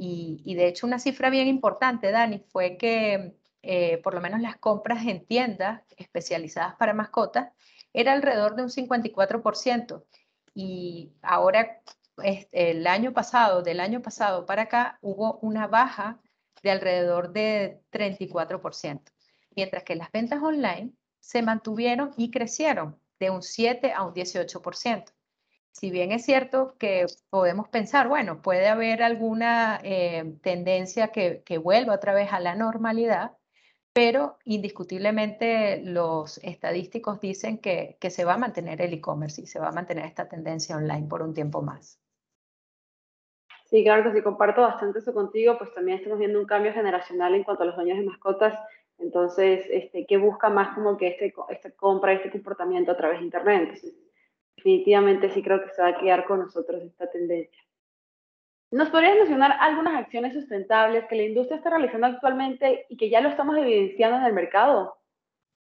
y, 0.00 0.54
de 0.54 0.68
hecho 0.68 0.86
una 0.86 1.00
cifra 1.00 1.28
bien 1.28 1.48
importante, 1.48 2.12
Dani, 2.12 2.38
fue 2.38 2.76
que 2.76 3.34
eh, 3.62 3.98
por 3.98 4.14
lo 4.14 4.20
menos 4.20 4.40
las 4.40 4.56
compras 4.56 5.04
en 5.06 5.26
tiendas 5.26 5.82
especializadas 5.96 6.76
para 6.76 6.94
mascotas 6.94 7.52
era 7.92 8.12
alrededor 8.12 8.54
de 8.54 8.62
un 8.62 8.68
54% 8.68 10.04
y 10.54 11.12
ahora 11.20 11.82
el 12.52 12.86
año 12.86 13.12
pasado, 13.12 13.62
del 13.62 13.80
año 13.80 14.00
pasado 14.00 14.46
para 14.46 14.62
acá, 14.62 14.98
hubo 15.02 15.38
una 15.42 15.66
baja 15.66 16.20
de 16.62 16.70
alrededor 16.70 17.32
de 17.32 17.80
34%, 17.92 19.02
mientras 19.56 19.82
que 19.82 19.96
las 19.96 20.10
ventas 20.12 20.42
online 20.42 20.92
se 21.20 21.42
mantuvieron 21.42 22.12
y 22.16 22.30
crecieron 22.30 23.00
de 23.18 23.30
un 23.30 23.42
7 23.42 23.92
a 23.92 24.04
un 24.04 24.14
18%. 24.14 25.12
Si 25.72 25.90
bien 25.90 26.10
es 26.12 26.24
cierto 26.24 26.74
que 26.78 27.06
podemos 27.30 27.68
pensar, 27.68 28.08
bueno, 28.08 28.42
puede 28.42 28.68
haber 28.68 29.02
alguna 29.02 29.78
eh, 29.84 30.34
tendencia 30.42 31.08
que, 31.08 31.42
que 31.44 31.58
vuelva 31.58 31.94
otra 31.94 32.14
vez 32.14 32.32
a 32.32 32.40
la 32.40 32.54
normalidad, 32.56 33.36
pero 33.92 34.38
indiscutiblemente 34.44 35.82
los 35.84 36.38
estadísticos 36.38 37.20
dicen 37.20 37.58
que, 37.58 37.96
que 38.00 38.10
se 38.10 38.24
va 38.24 38.34
a 38.34 38.38
mantener 38.38 38.80
el 38.80 38.92
e-commerce 38.92 39.42
y 39.42 39.46
se 39.46 39.60
va 39.60 39.68
a 39.68 39.72
mantener 39.72 40.04
esta 40.04 40.28
tendencia 40.28 40.76
online 40.76 41.06
por 41.08 41.22
un 41.22 41.34
tiempo 41.34 41.62
más. 41.62 42.00
Sí, 43.66 43.84
claro 43.84 44.02
que 44.02 44.16
sí, 44.16 44.22
comparto 44.22 44.62
bastante 44.62 45.00
eso 45.00 45.12
contigo, 45.12 45.58
pues 45.58 45.74
también 45.74 45.98
estamos 45.98 46.18
viendo 46.18 46.40
un 46.40 46.46
cambio 46.46 46.72
generacional 46.72 47.34
en 47.34 47.44
cuanto 47.44 47.64
a 47.64 47.66
los 47.66 47.76
dueños 47.76 47.98
de 47.98 48.04
mascotas, 48.04 48.58
entonces, 48.98 49.64
este, 49.70 50.06
¿qué 50.06 50.16
busca 50.16 50.48
más 50.48 50.74
como 50.74 50.96
que 50.96 51.08
este, 51.08 51.34
esta 51.50 51.70
compra, 51.72 52.12
este 52.12 52.30
comportamiento 52.30 52.92
a 52.92 52.96
través 52.96 53.18
de 53.18 53.24
Internet? 53.24 53.62
Entonces, 53.62 53.94
definitivamente 54.56 55.30
sí 55.30 55.42
creo 55.42 55.62
que 55.62 55.70
se 55.70 55.82
va 55.82 55.88
a 55.88 55.98
quedar 55.98 56.24
con 56.26 56.40
nosotros 56.40 56.82
esta 56.82 57.10
tendencia. 57.10 57.62
¿Nos 58.70 58.90
podrías 58.90 59.16
mencionar 59.16 59.56
algunas 59.60 59.94
acciones 59.94 60.34
sustentables 60.34 61.06
que 61.06 61.16
la 61.16 61.22
industria 61.22 61.56
está 61.56 61.70
realizando 61.70 62.06
actualmente 62.06 62.84
y 62.90 62.96
que 62.96 63.08
ya 63.08 63.20
lo 63.20 63.30
estamos 63.30 63.56
evidenciando 63.56 64.18
en 64.18 64.24
el 64.24 64.34
mercado? 64.34 64.98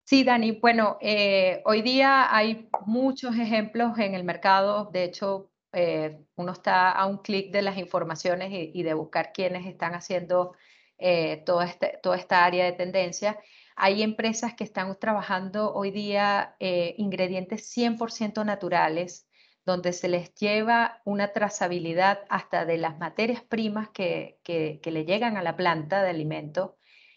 Sí, 0.05 0.25
Dani. 0.25 0.53
Bueno, 0.53 0.99
eh, 1.01 1.63
hoy 1.67 1.83
día 1.83 2.35
hay 2.35 2.69
muchos 2.85 3.37
ejemplos 3.37 3.97
en 3.99 4.17
el 4.17 4.25
mercado. 4.25 4.87
De 4.87 5.05
hecho, 5.05 5.53
eh, 5.73 6.19
uno 6.35 6.51
está 6.51 6.91
a 6.91 7.07
un 7.07 7.19
clic 7.19 7.53
de 7.53 7.63
las 7.63 7.79
informaciones 7.79 8.51
y, 8.51 8.83
de 8.83 8.95
buscar 8.95 9.33
quiénes 9.33 9.67
están 9.67 9.95
haciendo 9.95 10.55
eh, 11.01 11.45
este, 11.65 11.99
toda 12.03 12.17
esta 12.17 12.45
área 12.45 12.65
de 12.65 12.73
tendencia. 12.73 13.39
Hay 13.77 14.03
empresas 14.03 14.55
que 14.55 14.65
están 14.65 14.99
trabajando 14.99 15.73
hoy 15.75 15.91
día 15.91 16.55
ingredientes 16.61 17.75
100% 17.75 18.45
naturales 18.45 19.27
donde 19.65 19.93
se 19.93 20.09
les 20.09 20.35
lleva 20.35 21.01
una 21.05 21.33
trazabilidad 21.33 22.21
hasta 22.29 22.65
de 22.65 22.79
las 22.79 22.99
materias 22.99 23.43
primas 23.43 23.91
que, 23.91 24.39
que, 24.43 24.81
le 24.85 25.05
llegan 25.05 25.37
a 25.37 25.43
la 25.43 25.57
planta 25.57 26.03
de 26.03 26.11
alimento. 26.11 26.77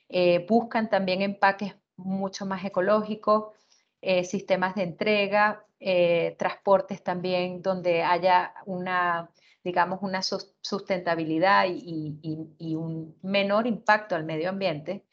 Eh, 0.10 0.46
buscan 0.48 0.90
también 0.90 1.22
empaques 1.22 1.75
mucho 1.96 2.46
más 2.46 2.63
ecológicos, 2.66 3.56
eh, 4.03 4.24
sistemas 4.24 4.75
de 4.75 4.83
entrega, 4.83 5.65
eh, 5.79 6.36
transportes 6.38 7.03
también 7.03 7.62
donde 7.62 8.03
haya 8.03 8.53
una, 8.65 9.31
digamos, 9.63 10.00
una 10.01 10.22
sustentabilidad 10.22 11.65
y, 11.69 12.19
y, 12.60 12.75
un 12.75 13.17
menor 13.22 13.67
impacto 13.67 14.15
al 14.15 14.25
medio 14.25 14.50
ambiente. 14.50 15.05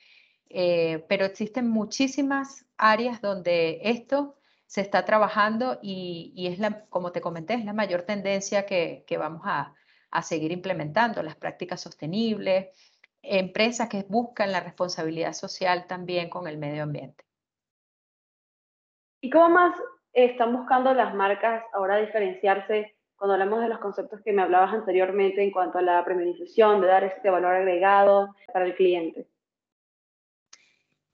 pero 1.09 1.25
existen 1.25 1.68
muchísimas 1.68 2.66
áreas 2.76 3.20
donde 3.20 3.80
esto 3.82 4.37
se 4.70 4.82
está 4.82 5.04
trabajando 5.04 5.80
y, 5.82 6.47
es 6.47 6.61
la, 6.61 6.85
como 6.90 7.11
te 7.11 7.20
comenté, 7.20 7.54
es 7.54 7.64
la 7.64 7.73
mayor 7.73 8.02
tendencia 8.02 8.66
que, 8.66 9.04
vamos 9.18 9.42
a, 9.44 9.75
seguir 10.23 10.52
implementando, 10.52 11.25
las 11.25 11.35
prácticas 11.35 11.80
sostenibles, 11.80 12.68
empresas 13.20 13.88
que 13.88 14.04
buscan 14.09 14.52
la 14.52 14.61
responsabilidad 14.61 15.32
social 15.32 15.88
también 15.88 16.30
con 16.30 16.47
el 16.47 16.56
medio 16.56 16.85
ambiente. 16.85 17.25
¿Y 19.21 19.31
cómo 19.31 19.50
más 19.50 19.77
están 20.12 20.57
buscando 20.57 20.95
las 20.95 21.15
marcas 21.15 21.62
ahora 21.73 21.97
diferenciarse 21.97 22.95
cuando 23.17 23.35
hablamos 23.35 23.61
de 23.61 23.69
los 23.69 23.79
conceptos 23.79 24.21
que 24.25 24.33
me 24.33 24.43
hablabas 24.43 24.73
anteriormente 24.73 25.43
en 25.43 25.50
cuanto 25.50 25.79
a 25.79 25.83
la 25.83 26.03
premiumización, 26.05 26.81
de 26.81 26.87
dar 26.87 27.05
este 27.05 27.29
valor 27.29 27.55
agregado 27.55 28.35
para 28.53 28.65
el 28.65 28.75
cliente? 28.75 29.29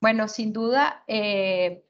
Bueno, 0.01 0.29
sin 0.29 0.53
duda, 0.53 1.03
eh, 1.09 1.85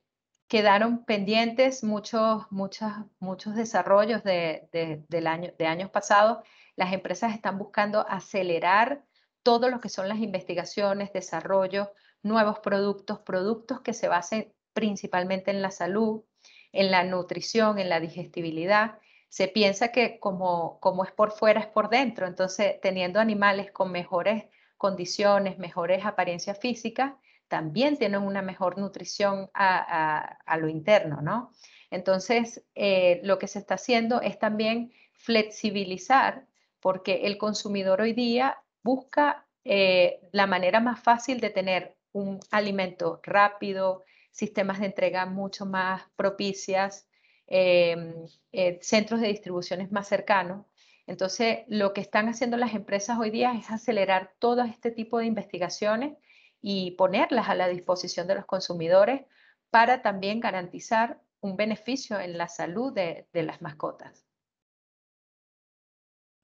quedaron 0.48 1.04
pendientes 1.04 1.84
muchos, 1.84 2.46
muchos, 2.50 2.90
muchos 3.18 3.54
desarrollos 3.56 4.24
de, 4.24 4.68
del 5.08 5.26
año, 5.26 5.52
de 5.58 5.66
años 5.66 5.90
pasados. 5.90 6.38
Las 6.76 6.94
empresas 6.94 7.34
están 7.34 7.58
buscando 7.58 8.06
acelerar 8.08 9.04
todo 9.42 9.68
lo 9.68 9.80
que 9.80 9.90
son 9.90 10.08
las 10.08 10.18
investigaciones, 10.18 11.12
desarrollo, 11.12 11.92
nuevos 12.22 12.60
productos, 12.60 13.18
productos 13.20 13.82
que 13.82 13.92
se 13.92 14.08
basen 14.08 14.55
principalmente 14.76 15.50
en 15.50 15.62
la 15.62 15.70
salud, 15.70 16.22
en 16.70 16.90
la 16.90 17.02
nutrición, 17.02 17.78
en 17.78 17.88
la 17.88 17.98
digestibilidad. 17.98 18.98
Se 19.30 19.48
piensa 19.48 19.90
que 19.90 20.20
como, 20.20 20.78
como 20.80 21.02
es 21.02 21.12
por 21.12 21.32
fuera 21.32 21.60
es 21.60 21.66
por 21.66 21.88
dentro, 21.88 22.26
entonces 22.26 22.78
teniendo 22.82 23.18
animales 23.18 23.72
con 23.72 23.90
mejores 23.90 24.44
condiciones, 24.76 25.56
mejores 25.56 26.04
apariencias 26.04 26.58
físicas, 26.58 27.14
también 27.48 27.96
tienen 27.96 28.22
una 28.22 28.42
mejor 28.42 28.76
nutrición 28.76 29.48
a, 29.54 30.38
lo 30.60 30.68
interno, 30.68 31.22
¿no? 31.22 31.52
Entonces, 31.90 32.62
eh, 32.74 33.20
lo 33.22 33.38
que 33.38 33.48
se 33.48 33.60
está 33.60 33.74
haciendo 33.76 34.20
es 34.20 34.38
también 34.38 34.92
flexibilizar, 35.12 36.46
porque 36.80 37.22
el 37.24 37.38
consumidor 37.38 38.02
hoy 38.02 38.12
día 38.12 38.58
busca 38.82 39.46
eh, 39.64 40.20
la 40.32 40.46
manera 40.46 40.80
más 40.80 41.00
fácil 41.00 41.40
de 41.40 41.50
tener 41.50 41.96
un 42.12 42.40
alimento 42.50 43.20
rápido, 43.22 44.04
sistemas 44.36 44.80
de 44.80 44.86
entrega 44.86 45.24
mucho 45.24 45.64
más 45.64 46.02
propicias, 46.14 47.08
em, 47.46 48.12
eh, 48.52 48.78
centros 48.82 49.20
de 49.22 49.28
distribuciones 49.28 49.90
más 49.90 50.08
cercanos. 50.08 50.66
Entonces, 51.06 51.60
lo 51.68 51.94
que 51.94 52.02
están 52.02 52.28
haciendo 52.28 52.58
las 52.58 52.74
empresas 52.74 53.18
hoy 53.18 53.30
día 53.30 53.54
es 53.54 53.70
acelerar 53.70 54.34
todo 54.38 54.62
este 54.62 54.90
tipo 54.90 55.18
de 55.18 55.24
investigaciones 55.26 56.18
y 56.60 56.90
ponerlas 56.92 57.48
a 57.48 57.54
la 57.54 57.68
disposición 57.68 58.26
de 58.26 58.34
los 58.34 58.44
consumidores 58.44 59.22
para 59.70 60.02
también 60.02 60.40
garantizar 60.40 61.18
un 61.40 61.56
beneficio 61.56 62.20
en 62.20 62.36
la 62.36 62.48
salud 62.48 62.92
de, 62.92 63.26
las 63.32 63.62
mascotas. 63.62 64.26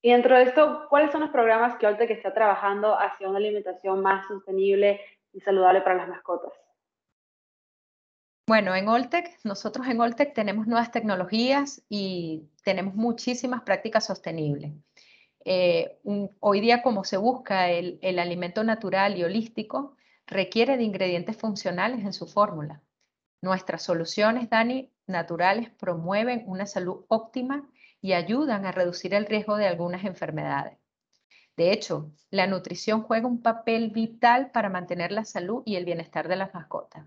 Y 0.00 0.12
dentro 0.12 0.36
de 0.36 0.44
esto, 0.44 0.86
¿cuáles 0.88 1.12
son 1.12 1.20
los 1.20 1.30
programas 1.30 1.76
que 1.76 1.86
Oltec 1.86 2.10
está 2.10 2.32
trabajando 2.32 2.98
hacia 2.98 3.28
una 3.28 3.36
alimentación 3.38 4.00
más 4.00 4.26
sostenible 4.28 4.98
y 5.34 5.40
saludable 5.40 5.82
para 5.82 5.96
las 5.96 6.08
mascotas? 6.08 6.52
Bueno, 8.46 8.74
en 8.74 8.88
Oltec, 8.88 9.38
nosotros 9.44 9.86
en 9.86 10.00
Oltec 10.00 10.34
tenemos 10.34 10.66
nuevas 10.66 10.90
tecnologías 10.90 11.82
y 11.88 12.48
tenemos 12.64 12.94
muchísimas 12.96 13.62
prácticas 13.62 14.06
sostenibles. 14.06 14.72
Eh, 15.44 16.00
hoy 16.40 16.60
día, 16.60 16.82
como 16.82 17.04
se 17.04 17.16
busca 17.16 17.70
el, 17.70 18.00
el 18.02 18.18
alimento 18.18 18.64
natural 18.64 19.16
y 19.16 19.22
holístico, 19.22 19.96
requiere 20.26 20.76
de 20.76 20.82
ingredientes 20.82 21.36
funcionales 21.36 22.00
en 22.04 22.12
su 22.12 22.26
fórmula. 22.26 22.82
Nuestras 23.42 23.82
soluciones, 23.82 24.50
Dani, 24.50 24.92
naturales 25.06 25.70
promueven 25.70 26.42
una 26.46 26.66
salud 26.66 27.04
óptima 27.08 27.70
y 28.00 28.12
ayudan 28.12 28.66
a 28.66 28.72
reducir 28.72 29.14
el 29.14 29.26
riesgo 29.26 29.56
de 29.56 29.68
algunas 29.68 30.04
enfermedades. 30.04 30.78
De 31.56 31.70
hecho, 31.72 32.10
la 32.30 32.48
nutrición 32.48 33.02
juega 33.02 33.28
un 33.28 33.40
papel 33.40 33.90
vital 33.90 34.50
para 34.50 34.68
mantener 34.68 35.12
la 35.12 35.24
salud 35.24 35.62
y 35.64 35.76
el 35.76 35.84
bienestar 35.84 36.26
de 36.26 36.36
las 36.36 36.52
mascotas. 36.54 37.06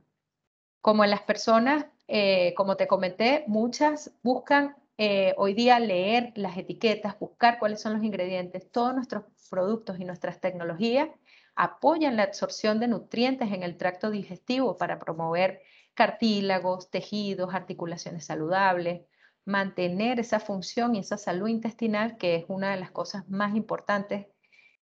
Como 0.86 1.04
en 1.04 1.10
las 1.10 1.24
personas, 1.24 1.88
eh, 2.08 2.54
como 2.56 2.78
te 2.78 2.86
comenté, 2.86 3.44
muchas 3.48 4.14
buscan 4.22 4.76
eh, 5.00 5.34
hoy 5.36 5.56
día 5.56 5.80
leer 5.80 6.32
las 6.36 6.56
etiquetas, 6.58 7.18
buscar 7.18 7.58
cuáles 7.58 7.82
son 7.82 7.94
los 7.94 8.04
ingredientes. 8.04 8.70
Todos 8.70 8.94
nuestros 8.94 9.24
productos 9.50 10.00
y 10.00 10.06
nuestras 10.06 10.40
tecnologías 10.40 11.10
apoyan 11.56 12.16
la 12.18 12.22
absorción 12.22 12.80
de 12.80 12.88
nutrientes 12.88 13.52
en 13.52 13.64
el 13.64 13.78
tracto 13.78 14.12
digestivo 14.12 14.78
para 14.78 15.00
promover 15.00 15.64
cartílagos, 15.96 16.92
tejidos, 16.92 17.56
articulaciones 17.56 18.24
saludables, 18.24 19.08
mantener 19.44 20.20
esa 20.20 20.40
función 20.40 20.94
y 20.94 21.00
esa 21.00 21.18
salud 21.18 21.48
intestinal, 21.48 22.16
que 22.16 22.36
es 22.36 22.46
una 22.48 22.70
de 22.70 22.80
las 22.80 22.92
cosas 22.92 23.28
más 23.28 23.56
importantes 23.56 24.28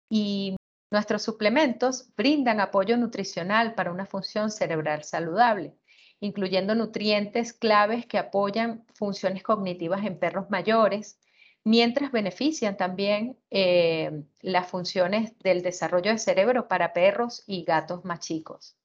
y 0.08 0.56
nuestros 0.90 1.22
suplementos 1.22 2.14
brindan 2.16 2.60
apoyo 2.60 2.96
nutricional 2.96 3.74
para 3.74 3.92
una 3.92 4.06
función 4.06 4.50
cerebral 4.50 5.04
saludable, 5.04 5.74
incluyendo 6.22 6.76
nutrientes 6.76 7.52
claves 7.52 8.06
que 8.06 8.16
apoyan 8.16 8.84
funciones 8.94 9.42
cognitivas 9.42 10.04
en 10.04 10.20
perros 10.20 10.50
mayores, 10.50 11.18
mientras 11.64 12.12
benefician 12.12 12.76
también 12.76 13.36
eh, 13.50 14.22
las 14.40 14.68
funciones 14.68 15.36
del 15.40 15.62
desarrollo 15.62 16.10
del 16.10 16.20
cerebro 16.20 16.68
para 16.68 16.92
perros 16.92 17.42
y 17.48 17.64
gatos 17.64 18.04
más 18.04 18.20
chicos. 18.20 18.76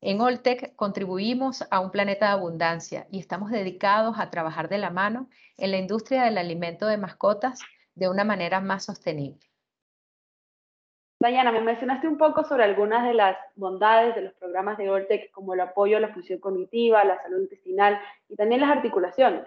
En 0.00 0.20
Oltec 0.20 0.74
contribuimos 0.74 1.64
a 1.70 1.78
un 1.78 1.92
planeta 1.92 2.26
de 2.26 2.32
abundancia 2.32 3.06
y 3.12 3.20
estamos 3.20 3.52
dedicados 3.52 4.16
a 4.18 4.30
trabajar 4.30 4.68
de 4.68 4.78
la 4.78 4.90
mano 4.90 5.30
en 5.58 5.70
la 5.70 5.78
industria 5.78 6.24
del 6.24 6.36
alimento 6.36 6.88
de 6.88 6.96
mascotas 6.96 7.60
de 7.94 8.08
una 8.08 8.24
manera 8.24 8.60
más 8.60 8.86
sostenible. 8.86 9.51
Dayana, 11.22 11.52
me 11.52 11.60
mencionaste 11.60 12.08
un 12.08 12.18
poco 12.18 12.42
sobre 12.42 12.64
algunas 12.64 13.06
de 13.06 13.14
las 13.14 13.36
bondades 13.54 14.16
de 14.16 14.22
los 14.22 14.32
programas 14.34 14.76
de 14.76 14.90
Ortec, 14.90 15.30
como 15.30 15.54
el 15.54 15.60
apoyo 15.60 15.96
a 15.96 16.00
la 16.00 16.12
función 16.12 16.40
cognitiva, 16.40 17.04
la 17.04 17.22
salud 17.22 17.42
intestinal 17.42 18.00
y 18.28 18.34
también 18.34 18.60
las 18.60 18.70
articulaciones. 18.70 19.46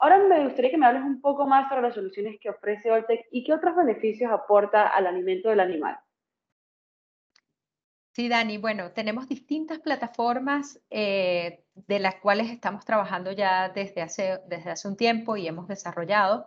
Ahora 0.00 0.18
me 0.18 0.42
gustaría 0.42 0.72
que 0.72 0.76
me 0.76 0.86
hables 0.86 1.04
un 1.04 1.20
poco 1.20 1.46
más 1.46 1.68
sobre 1.68 1.82
las 1.82 1.94
soluciones 1.94 2.40
que 2.40 2.50
ofrece 2.50 2.90
Ortec 2.90 3.24
y 3.30 3.44
qué 3.44 3.54
otros 3.54 3.76
beneficios 3.76 4.32
aporta 4.32 4.88
al 4.88 5.06
alimento 5.06 5.48
del 5.48 5.60
animal. 5.60 5.96
Sí, 8.12 8.28
Dani, 8.28 8.58
bueno, 8.58 8.90
tenemos 8.90 9.28
distintas 9.28 9.78
plataformas 9.78 10.80
eh, 10.90 11.62
de 11.74 12.00
las 12.00 12.16
cuales 12.16 12.50
estamos 12.50 12.84
trabajando 12.84 13.30
ya 13.30 13.68
desde 13.68 14.02
hace, 14.02 14.40
desde 14.48 14.70
hace 14.70 14.88
un 14.88 14.96
tiempo 14.96 15.36
y 15.36 15.46
hemos 15.46 15.68
desarrollado. 15.68 16.46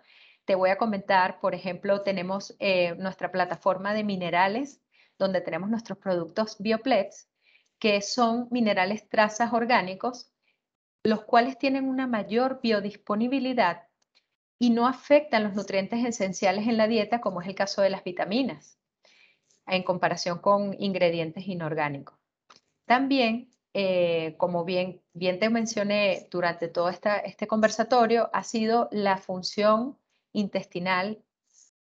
Te 0.50 0.56
voy 0.56 0.72
a 0.72 0.80
comentar, 0.80 1.40
por 1.42 1.54
ejemplo, 1.54 2.02
tenemos 2.02 2.56
eh, 2.58 2.96
nuestra 2.96 3.32
plataforma 3.32 3.94
de 3.94 4.04
minerales, 4.04 4.82
donde 5.20 5.42
tenemos 5.42 5.70
nuestros 5.70 6.00
productos 6.00 6.56
Bioplex, 6.58 7.30
que 7.78 8.02
son 8.02 8.48
minerales 8.50 9.08
trazas 9.10 9.54
orgánicos, 9.54 10.34
los 11.04 11.24
cuales 11.24 11.60
tienen 11.60 11.88
una 11.88 12.08
mayor 12.08 12.62
biodisponibilidad 12.64 13.84
y 14.58 14.72
no 14.72 14.88
afectan 14.88 15.44
los 15.44 15.54
nutrientes 15.54 16.04
esenciales 16.04 16.68
en 16.68 16.78
la 16.78 16.88
dieta, 16.88 17.22
como 17.22 17.44
es 17.44 17.48
el 17.48 17.54
caso 17.54 17.84
de 17.84 17.92
las 17.92 18.04
vitaminas, 18.04 18.80
en 19.68 19.84
comparación 19.84 20.40
con 20.40 20.76
ingredientes 20.82 21.48
inorgánicos. 21.48 22.18
También, 22.88 23.54
eh, 23.76 24.34
como 24.40 24.66
bien 24.66 25.04
te 25.14 25.50
mencioné 25.52 26.28
durante 26.32 26.70
todo 26.70 26.90
este 26.90 27.46
conversatorio, 27.46 28.32
ha 28.34 28.44
sido 28.44 28.90
la 28.92 29.18
función 29.18 29.96
intestinal, 30.34 31.24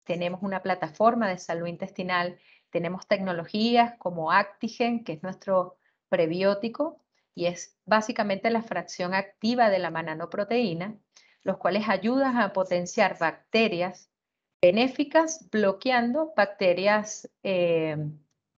tenemos 0.04 0.42
una 0.42 0.62
plataforma 0.62 1.28
de 1.28 1.38
salud 1.38 1.66
intestinal, 1.66 2.38
tenemos 2.70 3.06
tecnologías 3.06 3.94
como 3.98 4.32
Actigen, 4.32 5.04
que 5.04 5.12
es 5.14 5.22
nuestro 5.22 5.76
prebiótico 6.08 7.02
y 7.34 7.46
es 7.46 7.76
básicamente 7.84 8.50
la 8.50 8.62
fracción 8.62 9.14
activa 9.14 9.70
de 9.70 9.78
la 9.78 9.90
mananoproteína, 9.90 10.96
los 11.42 11.58
cuales 11.58 11.88
ayudan 11.88 12.36
a 12.38 12.52
potenciar 12.52 13.18
bacterias 13.18 14.10
benéficas 14.60 15.48
bloqueando 15.50 16.32
bacterias 16.36 17.30
eh, 17.42 17.96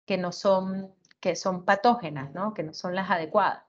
que 0.05 0.17
no 0.17 0.31
son 0.31 0.93
que 1.19 1.35
son 1.35 1.65
patógenas, 1.65 2.33
¿no? 2.33 2.53
que 2.53 2.63
no 2.63 2.73
son 2.73 2.95
las 2.95 3.09
adecuadas. 3.09 3.63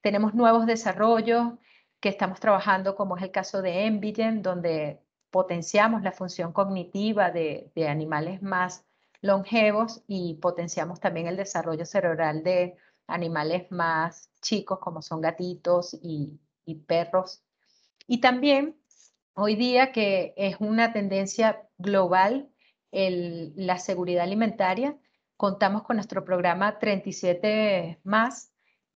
Tenemos 0.00 0.34
nuevos 0.34 0.66
desarrollos 0.66 1.54
que 2.00 2.08
estamos 2.08 2.40
trabajando, 2.40 2.96
como 2.96 3.16
es 3.16 3.22
el 3.22 3.30
caso 3.30 3.62
de 3.62 3.86
Envigen, 3.86 4.42
donde 4.42 5.00
potenciamos 5.30 6.02
la 6.02 6.12
función 6.12 6.52
cognitiva 6.52 7.30
de, 7.30 7.70
animales 7.88 8.42
más 8.42 8.84
longevos 9.22 10.02
y 10.06 10.34
potenciamos 10.34 11.00
también 11.00 11.26
el 11.26 11.36
desarrollo 11.36 11.84
cerebral 11.84 12.42
de 12.42 12.76
animales 13.06 13.70
más 13.70 14.30
chicos 14.40 14.78
como 14.78 15.02
son 15.02 15.20
gatitos 15.20 15.96
y, 16.00 16.40
perros. 16.86 17.42
Y 18.08 18.20
también 18.20 18.76
hoy 19.34 19.56
día 19.56 19.92
que 19.92 20.34
es 20.36 20.56
una 20.60 20.92
tendencia 20.92 21.68
global 21.78 22.50
la 22.92 23.78
seguridad 23.78 24.24
alimentaria, 24.24 24.96
contamos 25.36 25.82
con 25.82 25.96
nuestro 25.96 26.24
programa 26.24 26.78
37 26.78 28.00
más, 28.04 28.52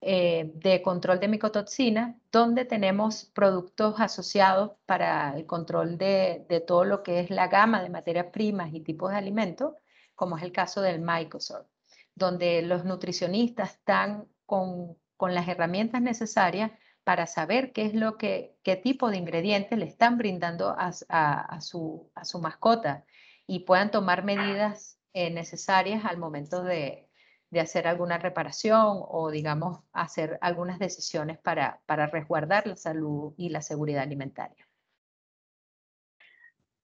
eh, 0.09 0.53
de 0.55 0.83
control 0.83 1.19
de 1.19 1.27
micotoxina, 1.27 2.17
donde 2.31 2.65
tenemos 2.65 3.25
productos 3.25 3.97
asociados 3.99 4.71
para 4.87 5.37
el 5.37 5.47
control 5.47 5.99
de, 5.99 6.47
todo 6.65 6.85
lo 6.85 7.03
que 7.03 7.19
es 7.19 7.29
la 7.31 7.49
gama 7.49 7.83
de 7.83 7.91
materias 7.91 8.27
primas 8.33 8.73
y 8.73 8.83
tipos 8.83 9.11
de 9.11 9.17
alimentos, 9.17 9.75
como 10.15 10.37
es 10.37 10.45
el 10.45 10.53
caso 10.53 10.81
del 10.81 11.01
Microsoft, 11.01 11.67
donde 12.15 12.63
los 12.63 12.85
nutricionistas 12.85 13.73
están 13.73 14.29
con, 14.45 14.97
las 15.19 15.49
herramientas 15.49 16.01
necesarias 16.01 16.71
para 17.03 17.27
saber 17.27 17.73
qué 17.73 17.87
es 17.87 17.95
lo 17.95 18.17
que, 18.17 18.57
qué 18.63 18.77
tipo 18.77 19.11
de 19.11 19.17
ingredientes 19.17 19.77
le 19.77 19.87
están 19.87 20.19
brindando 20.19 20.73
a, 20.79 20.93
su, 21.61 22.13
a 22.15 22.25
su 22.25 22.39
mascota 22.39 23.05
y 23.49 23.65
puedan 23.65 23.91
tomar 23.91 24.23
medidas 24.25 25.01
eh, 25.15 25.31
necesarias 25.31 26.05
al 26.05 26.19
momento 26.19 26.63
de, 26.63 27.06
de 27.51 27.61
hacer 27.61 27.87
alguna 27.87 28.19
reparación 28.19 28.99
o, 29.09 29.31
digamos, 29.31 29.81
hacer 29.93 30.39
algunas 30.41 30.79
decisiones 30.79 31.39
para, 31.39 31.81
para 31.87 32.07
resguardar 32.07 32.67
la 32.67 32.77
salud 32.77 33.35
y 33.37 33.51
la 33.51 33.63
seguridad 33.63 34.03
alimentaria. 34.03 34.67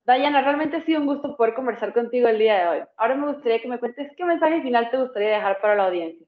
Dayana, 0.05 0.41
realmente 0.41 0.77
ha 0.77 0.85
sido 0.85 0.99
un 0.99 1.07
gusto 1.07 1.37
poder 1.37 1.53
conversar 1.53 1.93
contigo 1.93 2.27
el 2.27 2.37
día 2.37 2.57
de 2.57 2.67
hoy. 2.67 2.87
Ahora 2.97 3.15
me 3.15 3.31
gustaría 3.31 3.61
que 3.61 3.69
me 3.69 3.79
cuentes 3.79 4.11
qué 4.17 4.25
mensaje 4.25 4.61
final 4.61 4.89
te 4.91 4.97
gustaría 4.97 5.29
dejar 5.29 5.61
para 5.61 5.75
la 5.75 5.85
audiencia. 5.85 6.27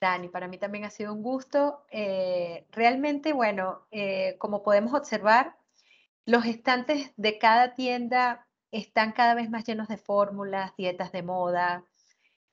Dani, 0.00 0.28
para 0.28 0.48
mí 0.48 0.58
también 0.58 0.84
ha 0.84 0.90
sido 0.90 1.14
un 1.14 1.22
gusto. 1.22 1.86
Eh, 1.90 2.66
realmente, 2.72 3.32
bueno, 3.32 3.86
eh, 3.90 4.36
como 4.38 4.62
podemos 4.62 4.92
observar, 4.92 5.56
los 6.26 6.44
estantes 6.44 7.12
de 7.16 7.38
cada 7.38 7.74
tienda 7.74 8.46
están 8.70 9.12
cada 9.12 9.34
vez 9.34 9.48
más 9.48 9.64
llenos 9.64 9.88
de 9.88 9.96
fórmulas, 9.96 10.76
dietas 10.76 11.10
de 11.12 11.22
moda, 11.22 11.84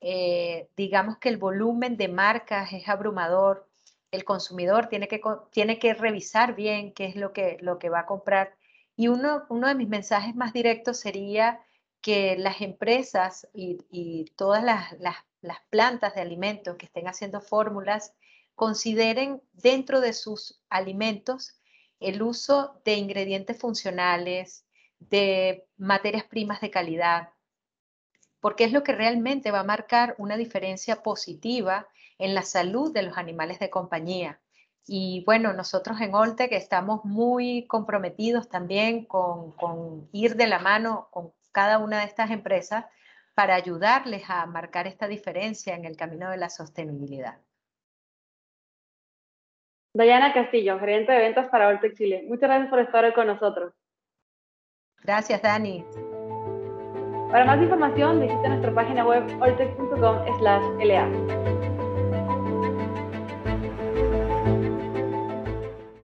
eh, 0.02 0.68
digamos 0.76 1.18
que 1.18 1.28
el 1.28 1.36
volumen 1.36 1.96
de 1.96 2.08
marcas 2.08 2.72
es 2.72 2.88
abrumador, 2.88 3.68
el 4.10 4.24
consumidor 4.24 4.88
tiene 4.88 5.06
que, 5.06 5.20
tiene 5.52 5.78
que 5.78 5.94
revisar 5.94 6.54
bien 6.56 6.92
qué 6.92 7.06
es 7.06 7.16
lo 7.16 7.32
que, 7.32 7.56
lo 7.60 7.78
que 7.78 7.88
va 7.88 8.00
a 8.00 8.06
comprar. 8.06 8.56
Y 8.96 9.08
uno, 9.08 9.44
uno 9.48 9.68
de 9.68 9.76
mis 9.76 9.88
mensajes 9.88 10.34
más 10.34 10.52
directos 10.52 10.98
sería 10.98 11.60
que 12.00 12.36
las 12.36 12.60
empresas 12.60 13.48
y, 13.54 14.24
todas 14.36 14.64
las, 14.64 14.92
las, 14.98 15.16
las, 15.40 15.58
plantas 15.70 16.14
de 16.14 16.20
alimentos 16.20 16.76
que 16.76 16.86
estén 16.86 17.06
haciendo 17.06 17.40
fórmulas 17.40 18.12
consideren 18.56 19.40
dentro 19.52 20.00
de 20.00 20.12
sus 20.12 20.60
alimentos 20.68 21.60
el 22.00 22.22
uso 22.22 22.80
de 22.84 22.96
ingredientes 22.96 23.58
funcionales, 23.58 24.66
de 24.98 25.64
materias 25.76 26.24
primas 26.24 26.60
de 26.60 26.70
calidad, 26.70 27.30
porque 28.42 28.64
es 28.64 28.72
lo 28.72 28.82
que 28.82 28.92
realmente 28.92 29.52
va 29.52 29.60
a 29.60 29.64
marcar 29.64 30.16
una 30.18 30.36
diferencia 30.36 30.96
positiva 30.96 31.86
en 32.18 32.34
la 32.34 32.42
salud 32.42 32.92
de 32.92 33.04
los 33.04 33.16
animales 33.16 33.60
de 33.60 33.70
compañía. 33.70 34.40
Y 34.84 35.22
bueno, 35.24 35.52
nosotros 35.52 36.00
en 36.00 36.12
Oltec 36.12 36.50
estamos 36.50 37.04
muy 37.04 37.66
comprometidos 37.68 38.48
también 38.48 39.04
con, 39.04 39.52
con, 39.52 40.08
ir 40.10 40.34
de 40.34 40.48
la 40.48 40.58
mano 40.58 41.06
con 41.12 41.32
cada 41.52 41.78
una 41.78 42.00
de 42.00 42.06
estas 42.06 42.32
empresas 42.32 42.84
para 43.34 43.54
ayudarles 43.54 44.28
a 44.28 44.44
marcar 44.46 44.88
esta 44.88 45.06
diferencia 45.06 45.76
en 45.76 45.84
el 45.84 45.96
camino 45.96 46.28
de 46.28 46.36
la 46.36 46.50
sostenibilidad. 46.50 47.38
Dayana 49.94 50.34
Castillo, 50.34 50.80
gerente 50.80 51.12
de 51.12 51.18
ventas 51.18 51.48
para 51.48 51.68
Oltec 51.68 51.96
Chile. 51.96 52.24
Muchas 52.26 52.48
gracias 52.48 52.70
por 52.70 52.80
estar 52.80 53.04
hoy 53.04 53.12
con 53.12 53.28
nosotros. 53.28 53.72
Gracias, 55.04 55.40
Dani. 55.40 55.84
Para 57.32 57.46
más 57.46 57.62
información 57.62 58.20
visita 58.20 58.46
nuestra 58.46 58.74
página 58.74 59.06
web 59.06 59.24
ortex.com/la. 59.40 61.71